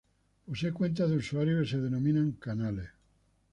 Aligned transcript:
Posee 0.47 0.71
cuentas 0.73 1.11
de 1.11 1.17
usuario 1.17 1.61
que 1.61 1.67
se 1.67 1.77
denominan 1.79 2.31
"canales". 2.31 2.89